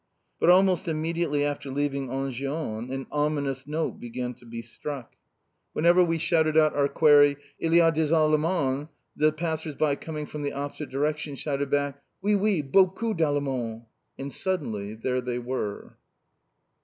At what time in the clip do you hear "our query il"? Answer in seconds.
6.75-7.73